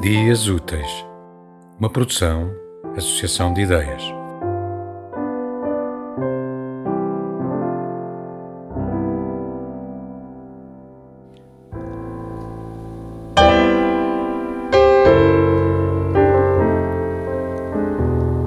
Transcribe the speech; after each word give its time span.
Dias 0.00 0.48
Úteis, 0.48 1.04
uma 1.78 1.90
produção, 1.90 2.50
associação 2.96 3.52
de 3.52 3.60
ideias. 3.60 4.02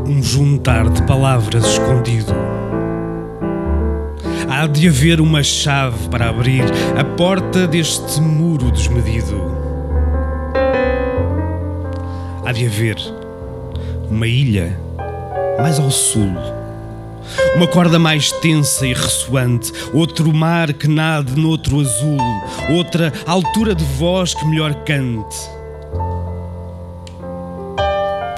Um 0.08 0.24
juntar 0.24 0.90
de 0.90 1.04
palavras 1.04 1.66
escondido. 1.68 2.34
Há 4.50 4.66
de 4.66 4.88
haver 4.88 5.22
uma 5.22 5.44
chave 5.44 6.10
para 6.10 6.30
abrir 6.30 6.64
a 6.98 7.04
porta 7.04 7.68
deste 7.68 8.20
muro 8.20 8.72
desmedido. 8.72 9.63
Há 12.46 12.52
de 12.52 12.66
haver 12.66 12.98
uma 14.10 14.28
ilha 14.28 14.78
mais 15.62 15.80
ao 15.80 15.90
sul. 15.90 16.34
Uma 17.56 17.68
corda 17.68 17.98
mais 17.98 18.32
tensa 18.34 18.86
e 18.86 18.94
ressoante, 18.94 19.72
outro 19.94 20.34
mar 20.34 20.74
que 20.74 20.88
nade 20.88 21.40
noutro 21.40 21.80
azul, 21.80 22.20
outra 22.70 23.14
altura 23.26 23.74
de 23.74 23.84
voz 23.84 24.34
que 24.34 24.46
melhor 24.46 24.74
cante. 24.84 25.38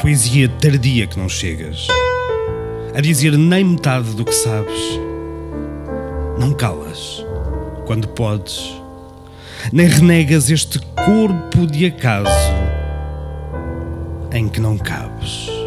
Poesia 0.01 0.47
tardia 0.49 1.07
que 1.07 1.17
não 1.17 1.27
chegas, 1.27 1.87
a 2.93 3.01
dizer 3.01 3.35
nem 3.35 3.63
metade 3.63 4.13
do 4.13 4.23
que 4.23 4.35
sabes. 4.35 4.99
Não 6.37 6.53
calas 6.53 7.25
quando 7.87 8.07
podes, 8.09 8.71
nem 9.73 9.87
renegas 9.87 10.51
este 10.51 10.79
corpo 10.95 11.65
de 11.65 11.87
acaso 11.87 12.54
em 14.35 14.49
que 14.49 14.59
não 14.59 14.77
cabes. 14.77 15.64